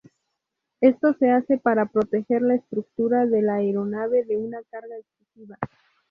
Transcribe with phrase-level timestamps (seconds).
[0.79, 5.59] Esto se hace para proteger la estructura de la aeronave de una carga excesiva.